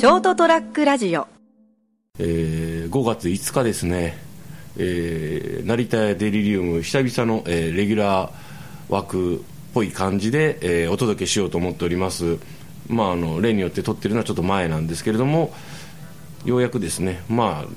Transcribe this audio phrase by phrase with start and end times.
[0.00, 1.28] ショートトラックラジオ。
[2.18, 4.16] えー5月5日ですね、
[4.78, 8.32] えー成田デリリウム久々の、えーレギュラー
[8.88, 9.38] 枠っ
[9.74, 12.38] ぽい感じで、えーお届けしようと思っております。
[12.88, 15.52] まああの例によって撮ってるのはちょっと前なんですけれども
[16.46, 17.22] ようやくですね。
[17.28, 17.68] まあ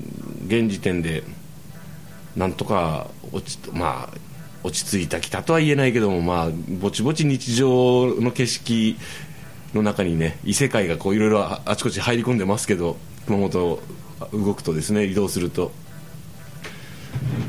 [0.46, 1.24] 現時点で
[2.36, 4.18] なんとか落ちまあ
[4.62, 6.50] 落ち着いたきたとは言えないけどもまあ
[6.80, 8.96] ぼちぼち日常の景色
[9.74, 13.80] の中にね異世界がこういろいろあちこち入り込んでますけど熊本
[14.32, 15.72] 動くとですね移動すると。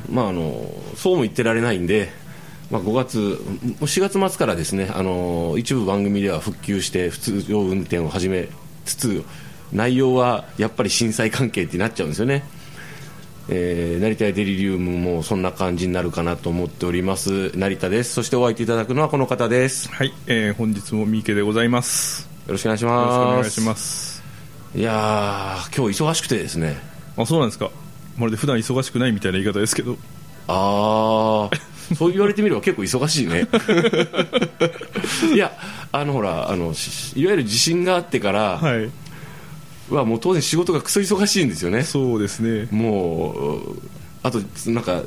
[0.10, 2.10] まああのそうも言ってられないんで、
[2.72, 3.20] まあ、5月
[3.82, 8.48] 4月末からですねあの一部番組では復旧して普通常運転を始め
[8.86, 9.24] つつ
[9.74, 12.44] 内容はやっぱり震災関係ってなっちゃうんですよね。
[13.50, 22.28] えー成田屋デリリウムもそんな感じになるかなと思っております成田ですそしてお相手いただくのはこの方ですよはい、えー本日も三池でございます。
[22.48, 24.24] ろしくお願いしよろしくおます願いします。
[24.76, 26.78] いやー今日忙しくてですね
[27.18, 27.72] あ、そうなんですか。
[28.18, 29.98] まるで普段忙しくないみたいな言い方ですけど。
[30.48, 33.48] ああそう言われてみれば結構忙しいね
[35.34, 35.52] いや
[35.92, 38.90] あのほらあのしいわゆる地震があってからはい。
[39.90, 42.68] はもう当然仕事がクソ忙しいんですよねそうですね。
[42.72, 43.82] もう
[44.24, 45.04] あとなんか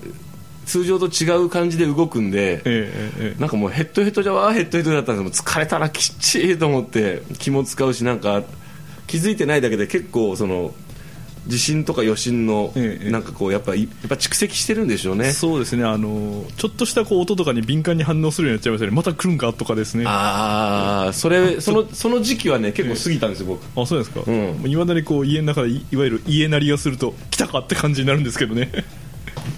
[0.67, 8.43] 通常と違う感じで動くんでえー、えーえーなんかもうヘッドヘッドじゃわーヘッドヘッドだったんですけど疲れたらきっちりと思って 気も使うしなんか
[9.07, 10.75] 気づいてないだけで結構その
[11.49, 15.85] 地震とか余震のええなんかこうやっぱいやっぱ蓄積してるんでしょうねそうですね。
[15.85, 18.97] あのちょっとしたこう音とかに敏感に反応するようになっちゃいますよね。
[18.97, 19.53] また来るんか？
[19.53, 20.05] とかですね。
[20.07, 24.21] あ、ああそれそのその時期はね結構過ぎたんですよ僕そうですか。
[24.27, 28.71] うんいまだにこう家の中でいいわゆる家鳴りがすると来たかって感じになるんですけどね。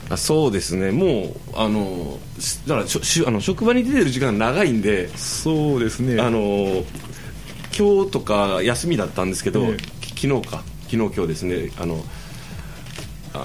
[0.09, 6.21] あそうですねもうあのしだからしあの職場に出てる時間長いんでそうですね。
[6.21, 6.85] あの
[7.77, 9.77] 今日とか休みだったんですけど、え
[10.17, 12.03] 昨日か昨日今日ですねあの
[13.33, 13.39] あ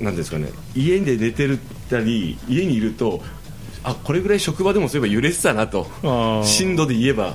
[0.00, 1.58] のなんですかね家で寝てる
[1.90, 3.20] たり家にいると
[3.82, 5.86] あこれぐらい職場でもそういえば揺れてたなと
[6.44, 7.34] 震度で言えば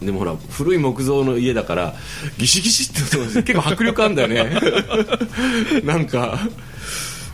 [0.00, 1.94] でもほら古い木造の家だから
[2.38, 4.60] ギシギシって音が結構迫力あるんだよね。
[5.84, 6.38] なんか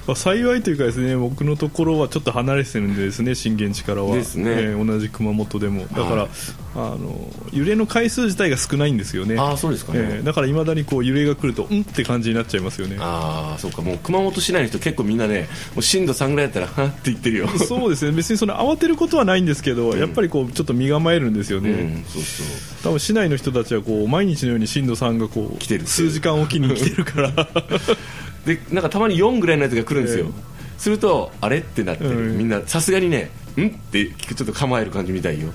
[0.06, 4.16] まあ、幸いというかですね僕のところはちょっと離れてるんでですね震源地からは。
[4.16, 4.50] ですね。
[4.50, 5.86] えー同じ熊本でも。
[5.86, 6.28] だから、はい。
[6.74, 9.38] あの揺れの回数自体が少ないんですよね。
[9.38, 12.96] ああそうですかね、えーだからいまだにこう揺れが来るとうんって感じになっちゃいますよね。
[12.98, 17.48] ああそうかもう熊本市内の人結構みんなねもう震度3ぐらいだったらはって言ってるよ。
[17.68, 18.12] そうですね。
[18.12, 22.46] 別にその慌てることはないんですけど、やっぱりこうちょっと身構えるんですよね、うんそうそう。
[22.82, 27.32] 多分市内の人たちはこう毎日のように震度3がこう来てる数時間おきに来てるから
[28.46, 32.38] でなんかたまに4ぐらいのやつが来るんですよ、えするとあれってなって、うん。
[32.38, 33.68] みんなさすがにねん？
[33.68, 35.50] ってちょっと構える感じみたいよ。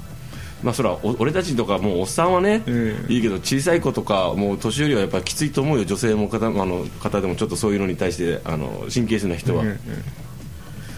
[0.63, 5.85] まあそらお俺たちとかもうおっさんはね、ええいいけど小さい子とかもう年寄りはやっぱきついと思うよ。
[5.85, 10.27] 女性も方あの方でもちょっとそういうのに対してあの神経質な人は、ええ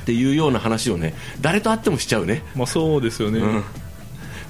[0.03, 3.39] っていうような話をね誰と会ってもしちゃうね、まあそうですよね、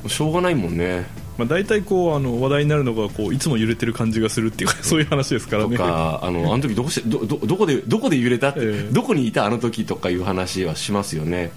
[0.03, 1.05] うん、しょうがないもんね
[1.39, 8.93] まあ、大体こうあの話題になるのがこういつも揺れてる感じがするっていうかそういう話ですからとねかあのあの時どこしてどどどこでどこで揺れたって、ええ。
[8.93, 11.51] どこにいたあの時とかいう話はしますよね。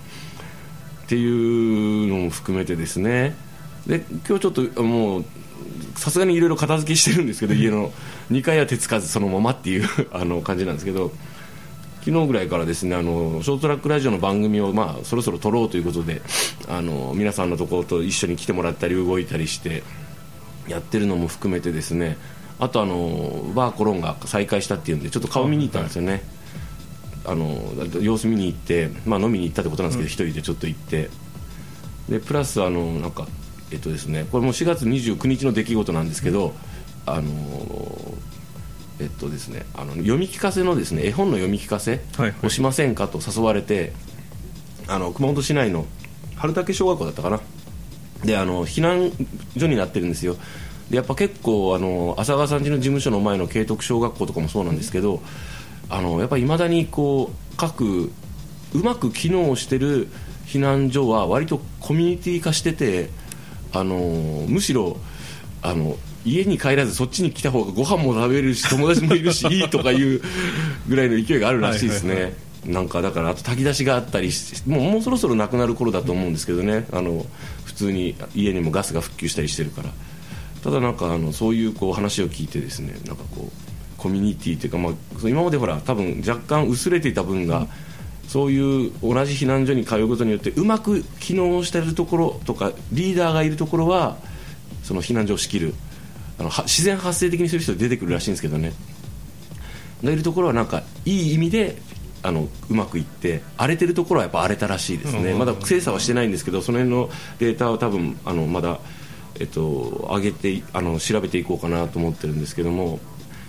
[1.04, 3.34] っていうのも含めてですね。
[3.88, 5.24] で今日ちょっともう
[5.96, 7.90] さすがにいろいろ片付けしてるんですけど家の
[8.30, 11.10] 2階は手つかずそのままっていうあの感じなんですけど
[12.04, 16.20] 昨日ぐらいからですねあのショートトラックラジオの番組を、まあ、そろそろ撮ろうということで
[16.68, 19.84] あの皆さんのところと一緒に来てもらったり動いたりして
[20.66, 22.16] やってるのも含めてですね
[22.58, 26.22] あとあのバーコロンが再開したっていうんでちょっと顔見に行ったんですよね、
[27.24, 27.60] あの
[28.00, 31.10] 様子見に行って、まあ、飲みに行ったってことなんですけど、一人でちょっと行って。
[32.08, 33.26] でプラスあのなんか
[33.70, 36.52] えっとですねこれも4月29日の出来事なんですけど、
[37.06, 37.30] あの
[39.02, 42.46] えっとですねあの読み聞かせのですね絵本の読み聞かせはいはい。
[42.46, 43.92] をしませんかと誘われて
[44.86, 45.86] あの熊本市内の
[46.36, 47.40] 春竹小学校だったかな。
[48.24, 49.10] であの避難
[49.58, 50.36] 所になってるんですよ。
[50.90, 55.22] でやっぱ結構あの浅川さん家の事務所の前の慶徳小学校とかもそうなんですけど
[55.88, 58.12] あのやっぱりいまだにこう各
[58.74, 60.08] うまく機能してる
[60.46, 63.10] 避難所は割とコミュニティ化してて
[63.72, 63.96] あの
[64.48, 64.98] むしろ
[65.62, 70.20] あの家に帰らずそっちに来た方がご飯も食べれるし友達もいるしいいとかいう
[70.88, 72.32] ぐらいの勢いがあるらしいですね、はいはい
[72.66, 76.86] なんかだからあと炊き出しがあったりしもうもうそろそろなくなる頃だと思うんですけどね。
[76.92, 77.26] あの
[77.64, 79.90] 普通に家にもガスが復旧したりしてるから。
[80.62, 84.92] ただなんかあのそういうこう話を聞いてですねなんかこうコミュニティというか、まあ、
[85.28, 87.66] 今までほら多分若干薄れていた分が、
[88.28, 94.16] そういう同じ避難所に通うことによってうまく機能しているところとかリーダーがいるところは
[94.82, 95.74] その避難所を仕切る
[96.42, 98.72] ああの自然発生的にする人出てくるらしいんですけどね。
[100.02, 101.76] がいるところはなんかいい意味で
[102.22, 108.78] あのうまくいって荒れてるところはやっぱ荒れたらしいですね、まだ精査はしてないんですけどその辺のデータは多分あのまだ、
[109.40, 113.00] えっと、上げてあの調べていこうかなと思ってるんですけども。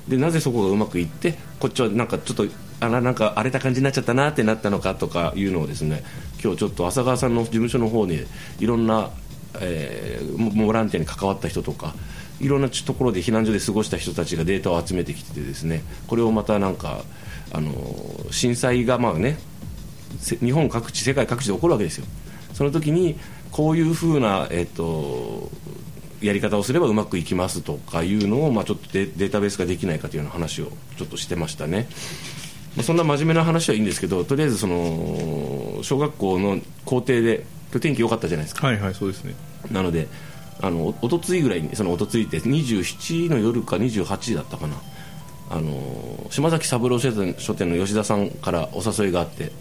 [0.07, 2.45] でなぜそこがうまくいってこっちはなんかちょっと
[2.81, 6.03] あらなんか荒れた感じになっちゃったなってなったのかとかいうのをですね
[6.43, 8.25] 今日ちょっと浅川さんの事務所の方に
[8.59, 9.11] いろんな、
[9.61, 11.95] えー、ボランティアに関わった人とか
[12.39, 17.03] いろんなところで避難所で過ごした人たちがデータを集めてきてですねこれをまたなんか
[17.51, 17.71] あの
[18.31, 19.37] 震災がまあね
[20.19, 22.05] 日本各地世界各地で起こるわけですよ。
[22.53, 23.17] その時に
[23.51, 25.49] こういうふうな、えっと、
[26.21, 31.87] やり方をすればうまくいきますとかいうのを、まあ、ちょっとデータベースができないかというような話をちょっとしてましたね。
[32.75, 38.65] まあ、そんな真面目な話はいいんですけどとりあえずその小学校の校庭で今日天気良かったじゃないですか。
[38.65, 39.35] はいはいそうですね。
[39.71, 40.07] なので
[40.61, 44.75] あのおとついぐらいにそのおとついって27の夜か28時だったかな。
[45.49, 49.51] あの島崎三郎書店書店の吉田さんからお誘いがあって。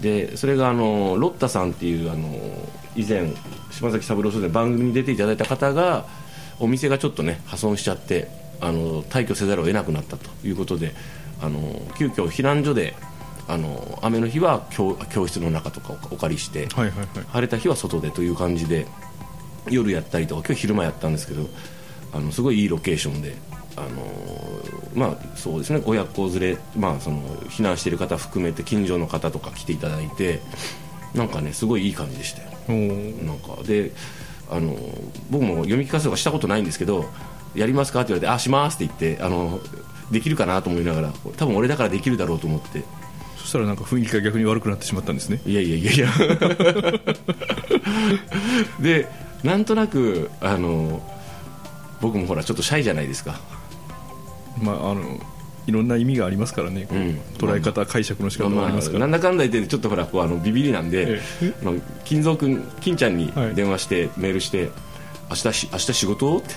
[0.00, 2.28] でそれがあのロッタさんっていうあの
[2.94, 3.32] 以前
[3.70, 6.04] 島崎三郎書店番組に出ていただいた方が
[6.60, 8.28] お店がちょっとね破損しちゃって
[8.60, 10.92] あの退去せざるを得なくなったということで
[11.40, 11.60] あの
[11.96, 12.94] 急遽避難所で
[13.46, 18.86] あの雨の日は教教室の中とかをお借りして、はいはいはい、晴れた日は外でという感じで
[19.70, 21.48] 夜やったりとか今日昼間やったんですけど
[22.12, 23.34] あのすごいいいロケーションで
[23.76, 23.88] あの
[24.94, 30.40] まあそうですね親子連れ、まあ、その避難している方含めて近所の方とか来ていただいて
[31.14, 32.48] なんかねすごいいい感じでしたよ。
[33.24, 33.92] なんかで
[34.50, 34.76] あの
[35.30, 37.06] 僕も読み聞かせとかしたことないんですけど
[37.54, 38.00] やりますか？
[38.00, 39.60] って言われてあしますって言ってあの
[40.10, 42.82] できるかなと思いながら多分俺だからできるだろうと思って。
[43.36, 45.40] そしたらなんか雰囲気が逆に悪くなってしまったんですね。
[45.46, 46.08] いやいやいやいや。
[48.78, 49.08] で
[49.42, 51.02] なんとなくあの
[52.00, 53.40] 僕もほらちょっとシャイじゃないですか。
[54.60, 55.20] まああの
[55.66, 61.54] いろんな意味がありますからね、うん、捉え方、解釈の仕方もありますから、なんだかんだ言ってちょっとほらこうあのビビりなんで、ええ、
[62.04, 64.70] 金蔵君金ちゃんに電話して、はい、メールして
[65.28, 66.38] 明日し明日仕事？
[66.38, 66.48] って。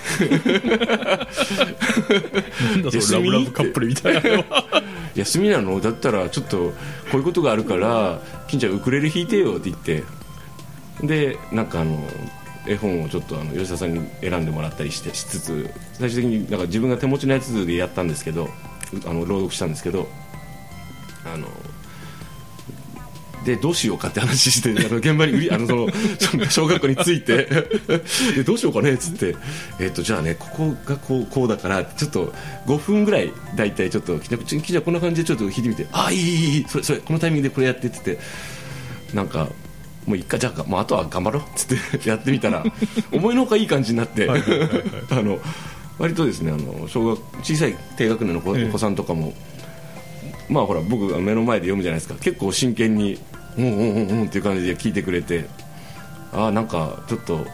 [2.70, 4.22] なんだそラブラブカップルみたいな
[5.14, 5.78] 休みなの？
[5.78, 6.72] だったらちょっとこ
[7.14, 8.18] ういうことがあるから
[8.48, 10.04] 金ちゃんウクレレ弾いてよって言って。
[11.02, 11.98] でなんかあの
[12.66, 18.48] 絵本をちょっとあの吉田さんに選んでもらったりしてしつつ最終的になんか自分が手持ちのやつでやったんですけど
[19.06, 20.08] あの朗読したんですけど
[21.24, 21.48] あの
[23.44, 25.88] でどうしようかって話して あの現場にあのその
[26.50, 27.48] 小学校に着いて
[28.36, 29.34] でどうしようかねっつって、
[29.80, 32.32] えー、っとじゃあねここがこうこうだからちょっと
[32.66, 38.18] 5分ぐらい大体ちょっと「じゃあこんな感じでちょっと弾いてみてああいいいいいいそれそれこのタイミングでこれやって」っつって
[39.12, 39.48] なんか
[40.06, 42.64] もう一回じゃあもうあとは頑張ろうっつって やってみたら
[43.12, 44.34] 思いのほかいい感じになって あ
[45.22, 45.38] の
[45.98, 49.32] 割とですねあの小学小さい低学年のお子さんとかも、
[50.48, 52.14] まあほら僕が目の前で読むじゃないですか。
[52.20, 53.18] 結構真剣に
[53.56, 55.44] うんうんうんうんっていう感じで聞いてくれて
[56.32, 57.46] ああなんかちょっと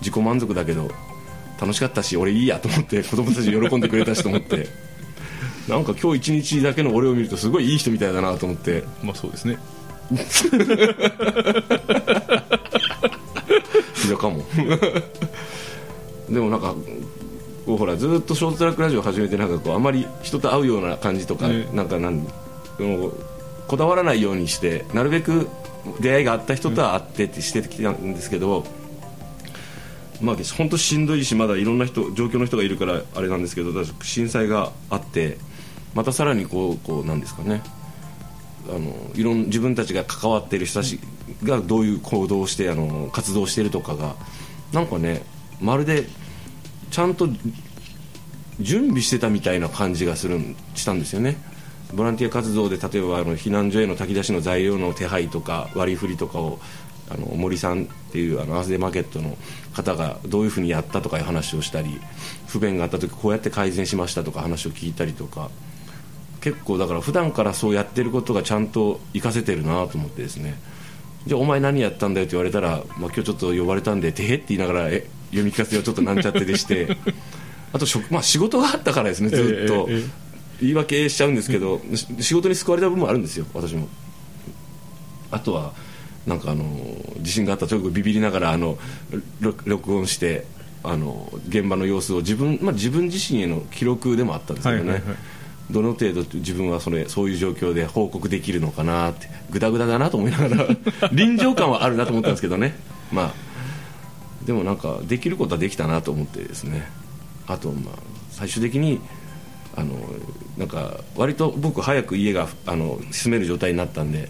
[0.00, 0.90] 自己満足だけど
[1.60, 4.68] 楽しかったし俺いいやと思って 子供たち喜んでくれたしと思って。
[5.68, 8.84] なんか今日一日だけの俺を見るとすごいいい人みたいだなと思って。
[9.02, 9.58] まあそうですね
[13.94, 14.44] ひどかも。
[16.28, 16.74] でもなんか
[17.66, 22.26] こうほらずっとショートトラックラジオ始めてなんかこうあまり人と会うような感じとか、ね、なんかなん
[23.66, 25.48] こだわらないようにしてなるべく
[26.00, 28.64] 出会いがあった人とは会ってってしてきたんですけど、
[30.20, 35.38] まあ本当しんどいしまだいろんな人状況の人がいるからあれなんですけど震災があって
[35.94, 37.62] またさらにこうこうなんですかね
[38.68, 40.98] あのいろん自分たちが関わってる人たち
[41.42, 44.14] がどういう行動をしてあの活動してるとかが
[44.72, 45.22] なんかね
[45.60, 46.06] まるで
[46.90, 47.28] ちゃんと
[48.60, 50.38] 準備してたみたいな感じがする
[50.74, 51.36] したんですよね。
[51.94, 56.58] ボランティア活動で例えばあの避難所への炊き出しの材料の手配とか割り振りとかを
[57.10, 59.38] あの森さんっていうあのアースデマーケットの
[59.72, 61.98] 方がどういうふうにやったとかいう話をしたり
[62.46, 65.50] 不便があった時こうやって改善しましたとか話を聞いたりとか
[66.40, 70.58] 結構だから普段からそうやってることがちゃんと活かせてるなと思ってですね。
[71.26, 76.96] じゃあお前何やったんだよって言われたら、まあ、今日ちょっと呼ばれたんでてへって言いながらえ読み聞かせをちょっとなんちゃってでして。
[77.70, 79.86] あとまあ、仕事があったからですねずっと。
[79.90, 80.10] えーえー
[80.60, 81.80] 言い訳しちゃうんですけど、
[82.20, 83.88] 仕事に救われた部分もあるんですよ私も。
[85.30, 85.72] あとは
[86.26, 86.64] なんかあの
[87.20, 88.78] 地震があった直後ビビりながらあの
[89.40, 90.46] 録音して
[90.82, 95.16] あの現場の様子を自分,、まあ、自分自身への記録でもあったんですけどね、はいはいはい
[95.70, 100.66] どの程度自分はそれそういう状況で報告できるのかなってぐだぐだだなと思いながら
[101.12, 102.74] 臨場感はあるなと思ったんですけどね。
[103.12, 103.48] まあ
[104.46, 106.88] でもなんかできることはできたなと思ってですね。
[107.46, 107.94] あとまあ
[108.30, 109.00] 最終的に
[109.76, 109.94] あの
[110.56, 114.28] なんか割と僕早く家があの住める状態になったんで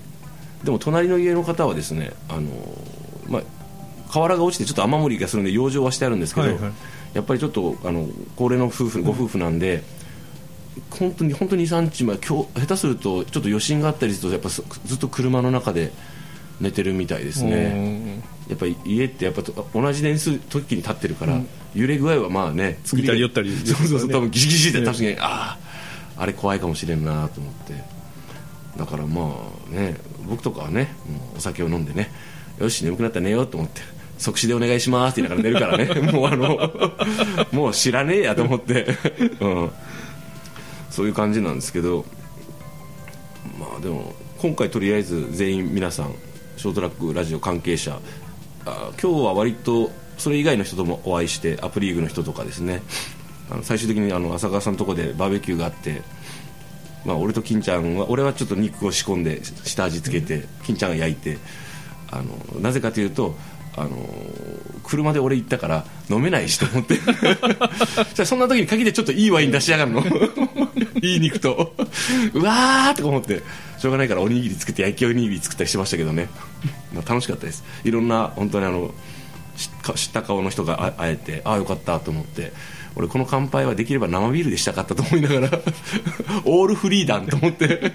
[0.64, 2.50] でも隣の家の方はですねあの、
[3.28, 3.42] まあ、
[4.10, 6.72] 瓦が落ちてちょっと雨漏りがするんで養生はしてあるんですけど、はいはい、
[7.14, 9.82] やっぱりちょっとあの高齢の夫婦ご夫婦なんで、
[10.90, 14.62] 本当に本当に23日前今日下手するとちょっと余震があったりするとやっぱず
[14.94, 15.92] っと車の中で
[16.60, 18.22] 寝てるみたいですね。
[18.48, 19.42] やっぱり家ってやっぱ
[19.74, 25.58] 同じ年数時に立ってるから、うん、揺れ具合はまあね作りたり寄ったり、そうそうそう多分ギシギシって確かに、ああ
[26.16, 27.98] あれ怖いかもしれんなと思って。
[28.76, 29.34] だからま
[29.70, 29.96] あね
[30.28, 30.88] 僕とかはね
[31.36, 32.10] お酒を飲んでね
[32.58, 33.80] よし眠くなったら寝ようと思って
[34.18, 36.12] 即死でお願いしますって言いながら寝るからね。
[36.12, 36.70] もうあの
[37.52, 38.86] もう知らねえやと思って、
[39.40, 39.70] うん、
[40.98, 42.04] そういう感じなんですけど
[43.56, 46.14] まあでも今回とりあえず全員皆さん
[46.56, 48.00] ショートラックラジオ関係者
[48.66, 52.82] あ今日は割とそれ以外の人ともお会いしてアプリーグの人とかですね。
[53.48, 56.02] あの最終的にあの浅川さんのとこでバーベキューがあって、
[57.06, 61.38] まあ、俺と金ちゃんは俺はちょっと肉を仕込んで下味つけて金ちゃんが焼いて
[62.10, 63.36] あのなぜかというと
[63.80, 63.96] あの
[64.84, 66.98] 車で俺行ったから飲めないしと思って。
[68.14, 70.04] じゃそんな時に限ってちょっといいワイン出しやがるの。
[71.02, 71.74] いい肉と。
[72.32, 73.42] うわーとか思って。
[73.78, 76.28] しょうがないからおにぎり作って焼きおにぎり作ったりしてましたけどね、
[76.92, 77.64] まあ、楽しかったです。
[77.84, 78.92] いろんな本当にあの
[79.94, 82.52] 知った顔の人が会えてああよかったと思って。
[82.96, 85.50] 俺この乾杯はできれば生ビールでしたかったと思いながら。
[86.44, 87.92] オールフリーダンと思って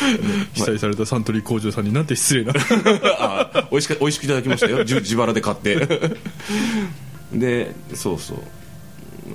[0.54, 2.52] 期待されたサントリー工場さんになんて失礼な。
[3.70, 4.84] 美味しく美味しくいただきましたよ。
[4.84, 5.88] 自腹で買って。
[7.32, 8.38] でそうそう。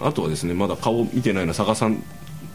[0.03, 2.03] あとはですねまだ顔見てないのは佐賀さん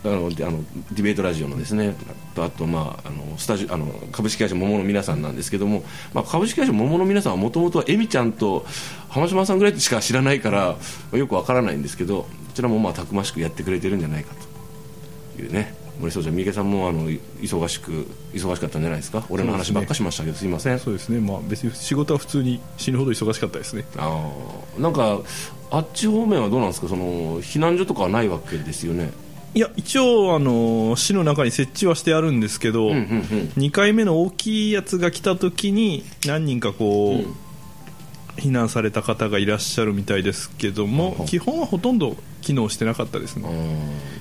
[0.04, 1.94] あのあのディベートラジオのですね。
[2.36, 8.64] あと、まあ、あのスタジあの株式会社桃の皆さんなんですけども、まあ、株式会社桃の皆さんはもともとはエミちゃんと
[9.08, 10.76] 浜島さんぐらいしか知らないから
[11.12, 14.52] よくわからないんですけどこちらもまあたくましくやってくれてるんじゃないかと。
[15.42, 15.74] いうね。
[16.02, 19.24] 森総長三池さんもあの忙しく忙しかったんじゃないですか？
[19.30, 20.78] 俺の話ばっかしましたけどす,、いません。
[20.80, 21.20] そうですね。
[21.20, 23.84] まあ別に仕事は普通に死ぬほど忙しかったですね。
[23.96, 24.28] あ
[24.78, 25.20] あなんか
[25.70, 26.88] あっち方面はどうなんですか？
[26.88, 29.12] その避難所とかはないわけですよね？
[29.54, 33.02] いや一応あの市の中に設置はしてあるんですけど、うんうんうん、
[33.58, 37.34] 2回目の大きいやつが来た時に何人かこう、うん、
[38.36, 43.48] 避難された方がいらっしゃるみたいですけども、基本はほとんど機能してなかったですね、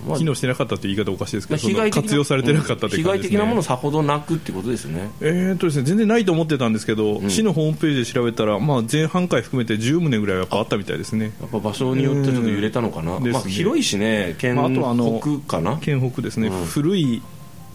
[0.08, 5.10] まあ、機能してなかったという言い方おかしいですけど、まあ、活用されてなかったという感じです、ね、被害的なものさほどなくってことですね。
[5.22, 11.34] えーとですね全然ないと思ってたんですけど、うん、市のホームページで調べたら、まあ、前半回含めて10棟ぐらいはあったみたいですね。
[11.42, 17.22] やっぱ場所によってちょっと揺れたのかな、ね、まあ、広いしね県北かな、県北ですね、うん、古い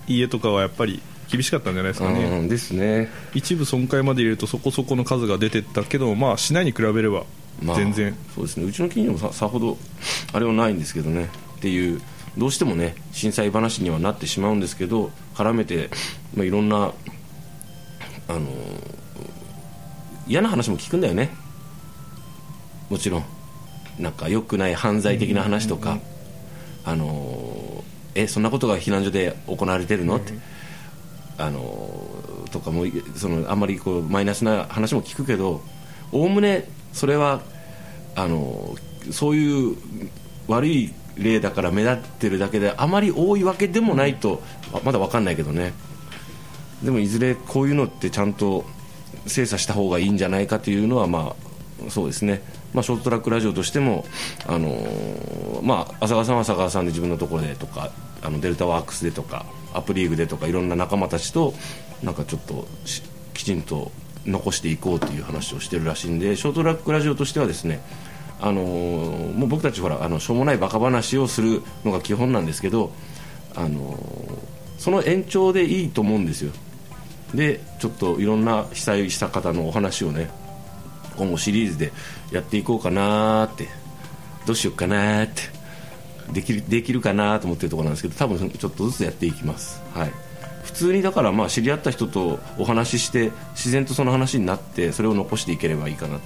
[0.07, 3.09] 家とかはやっぱり厳しかったんじゃないですかね、うん、ですね。
[3.35, 7.25] 一部損壊まで入れるとそこそこの数が出てったけど、まあ、市内に比べれば
[7.61, 8.65] 全然、まあ、そうですね。
[8.65, 9.77] うちの近所もささほど
[10.33, 11.31] あれはないんですけどね。
[11.57, 12.01] っていう
[12.37, 15.91] どうしてもね震災話にはなってしまうんですけど絡めて、
[16.35, 16.93] まあ、いろんな
[18.29, 18.49] あの
[20.27, 21.31] 嫌な話も聞くんだよね。
[22.91, 23.25] もちろん。
[23.99, 25.99] なんか良くない犯罪的な話とか、
[26.85, 27.83] あの
[28.15, 30.17] えそんなことが避難所で行われてるの？
[30.17, 30.35] って、
[31.39, 31.91] あの
[32.51, 35.61] とかもそのあんまりこうマイナスな話も聞くけど
[36.13, 37.43] おおむねそれは
[38.15, 38.75] あの
[39.11, 39.77] そういう
[40.49, 44.43] 悪い例だから目立ってるだけであまり多いわけでもないと
[44.85, 45.73] まだ分かんないけどね。
[46.83, 48.67] でもいずれこういうのってちゃんと
[49.27, 51.35] 精査した方がいいんじゃないかというのはま
[51.87, 52.43] あそうですね、
[52.75, 54.05] まあ、ショートトラックラジオとしても
[54.47, 54.69] あの
[55.63, 57.91] まあ、浅川さんは浅川さんで自分のところでとか
[58.23, 61.55] あのデルタワークスでとかアプリーグでとかいろんな仲間たちと
[62.03, 62.67] なんかちょっと
[63.35, 63.91] きちんと
[64.27, 67.81] 残していこうという話をしてるらしいんでショートラックラジオとしてはですね
[68.41, 72.93] あのー、もう僕たちほらあのしょうもないバカ話をするのが基本なんですけど、
[73.55, 76.53] あのー、その延長でいいと思うんですよ。
[77.35, 80.31] でちょっといろんな被災した方のお話をね
[81.17, 81.93] 今後シリーズで
[82.31, 83.69] やっていこうかなって
[84.47, 85.43] どうしようかなって
[86.33, 89.83] できるできるかなと思ってるところなんですけど多分ちょっとずつやっていきます。
[89.95, 90.13] はい。
[90.65, 96.23] 普通にだからまあ知り合った人とお話しして自然とその話になってそれを残していければいいかなと。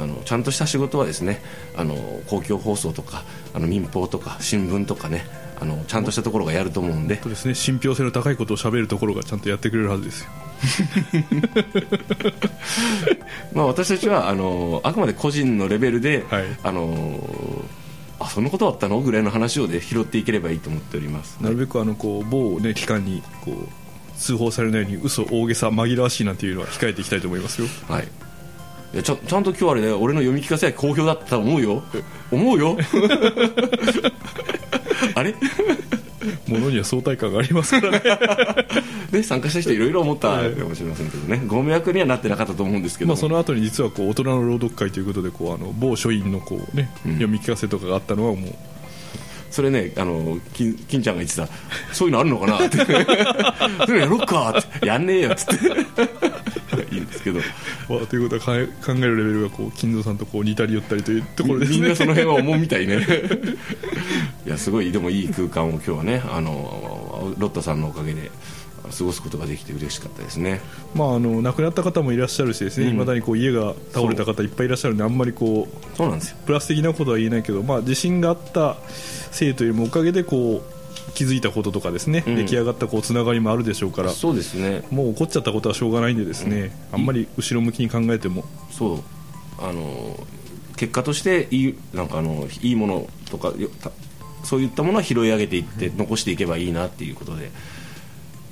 [0.00, 1.42] あのちゃんとした仕事はですね
[1.76, 1.96] あの
[2.28, 5.26] 公共放送とかあの民放とか新聞とかね
[5.60, 7.20] あのちゃんとしたところがやると思うんで。
[7.20, 7.54] そうですね。
[7.54, 10.28] 信憑性の高いことをしゃべるところがちゃんとやってくれるはずですよ
[13.58, 17.28] まあ私たちはあのあくまで個人のレベルで、はい、あの
[18.20, 19.00] あそんなことあったの？
[19.00, 21.42] ぐらいの話を、ね、拾っていければいいと思っております。
[21.42, 23.54] なるべくあのこう某、ね、機関にこう
[24.16, 27.66] 通報されないように嘘大げさ紛らわしいなんていうのは控えていきたいと思いますよ。
[27.88, 28.04] はい。
[28.94, 31.82] いやちゃちゃんと今日あれね俺の読み聞かせは好評だったと思うよ。
[32.30, 32.76] 思うよ。
[35.16, 35.34] あれ？
[36.46, 38.02] ものには相対感がありますからね。
[39.12, 41.42] ね参加した人いろいろ思ったかもしれませんけどね。
[41.46, 48.54] ご迷惑にはなってなかったと思うんですけどまあその後に実はこう大人の朗読会ということでこうあの某書院のこう、ね読み聞かせとかがあったのはもう。
[49.50, 51.48] それねあの金金ちゃんが言ってた。
[51.92, 52.78] そういうのあるのかなって。
[53.86, 54.86] それやろっかって。
[54.86, 56.27] やんねえよっつって
[57.18, 57.40] ですけど。
[57.94, 61.78] わあということは考えるレベルがこう金蔵さんとこう似たり寄ったりというところですね。
[61.78, 63.06] みんなその辺は思うみたいね。
[64.46, 68.30] いやすごいでもいい空間を今日はねあのロッタさんのおかげで
[68.96, 70.60] 過ごすことができて嬉しかったですね。
[70.94, 72.92] まあ、あの亡くなった方もいらっしゃるしですね、うん。
[72.92, 76.08] 未だにこう家が倒れた方いっぱいいらっしゃるんであんまりこうそう。
[76.08, 76.36] なんですよ。
[76.46, 78.76] プラス的なことは言えないけど、まあ、地震があった
[79.30, 80.77] せいというよりもおかげでこう
[81.14, 82.36] 気づいたこととかですね、うん。
[82.36, 84.82] 出来上がったこうつながりもあるでしょうからそうですね。
[84.90, 88.44] もう起こっちゃったことはしょうがないんでですね、あんまり後ろ向きに考えても。
[88.70, 89.00] そう。
[89.60, 90.16] あの
[90.76, 93.90] 結果としていいなんかあのいいものとかよた
[94.44, 97.50] そういったものは拾い上げていって残していけばいいなっていうことで、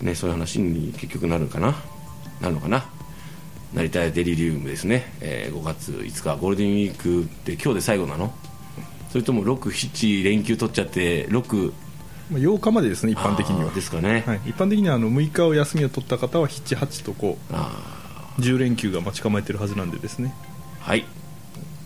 [0.03, 1.77] ね、そういう話に結局なるかな？
[2.41, 2.91] なるのかな？
[3.73, 8.35] 成田屋デリリウムですね、えー5月5日ゴールデンウィークって今日で最後なの？
[9.11, 11.73] それとも67連休取っちゃって6
[12.31, 13.71] まあ8日までですね一般的には。
[13.71, 20.35] ですかね、はい、一般的にはあの6日を休みを取った方は78とこあう10連休が待ち構えてるはずなんでですね。
[20.81, 21.05] ーはい。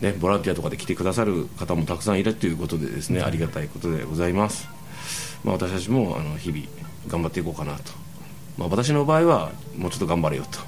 [0.01, 4.67] ね、ボランティアとかで来てくださる方もたくさんいるということでですねありがたいことでございます、
[5.43, 6.63] まあ、私たちもあの日々
[7.07, 7.93] 頑張っていこうかなと、
[8.57, 10.59] まあ、私の場合はもうちょっと頑張れよと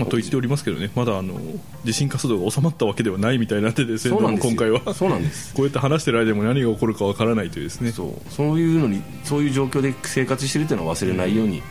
[0.00, 0.90] まあ、と言っておりますけどね。
[0.94, 1.38] まだあの
[1.84, 5.52] 地震活動が収まったわけではないみたいになってですね今回はそうなんです。
[5.54, 7.92] こうやって話してる間でも何が起こるかわからないというですね。
[7.92, 8.32] そう。
[8.32, 11.62] そういうのにそういう状況で生活してるっていうのは忘れないように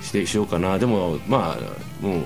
[0.00, 0.78] してしようかな。
[0.78, 2.22] でもまあもう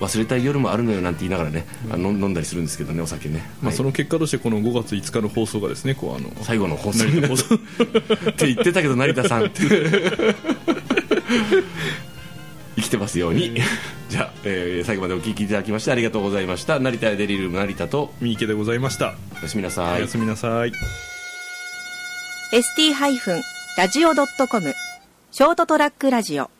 [0.00, 3.76] 忘れたい夜もあるのよなんて言いながらね、あの飲んだりするんですけどねお酒ね、まあ、はい。
[3.76, 7.04] その結果としてこの5月5日の放送がですねこうあの最後の放送。
[7.04, 7.30] になっ
[8.34, 9.46] て言ってたけど成田さん。
[9.46, 9.62] っ て
[12.76, 13.60] 生きてますように、
[14.08, 16.80] じゃあ、えー最後までお聞きいただきましてありがとうございました。
[16.80, 18.14] 成田デリルーム成田と。
[18.20, 19.98] 三池でございました、おやすみなさい。
[19.98, 20.72] おやすみなさい。
[22.52, 24.74] ST-radio.com
[25.30, 26.50] ショートトラックラジオ